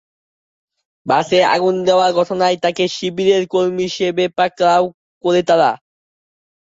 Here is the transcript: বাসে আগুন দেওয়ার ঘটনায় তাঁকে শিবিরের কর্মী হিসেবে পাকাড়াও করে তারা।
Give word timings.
বাসে 1.05 1.39
আগুন 1.55 1.75
দেওয়ার 1.87 2.11
ঘটনায় 2.19 2.57
তাঁকে 2.63 2.85
শিবিরের 2.95 3.43
কর্মী 3.53 3.83
হিসেবে 3.89 4.23
পাকাড়াও 4.37 4.83
করে 5.23 5.41
তারা। 5.49 5.71